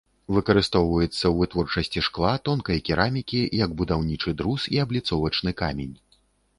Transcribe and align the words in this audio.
Выкарыстоўваецца 0.35 1.13
ў 1.15 1.31
вытворчасці 1.41 2.03
шкла, 2.09 2.33
тонкай 2.51 2.83
керамікі, 2.89 3.45
як 3.63 3.79
будаўнічы 3.85 4.37
друз 4.43 4.61
і 4.75 4.85
абліцовачны 4.89 5.51
камень. 5.65 5.99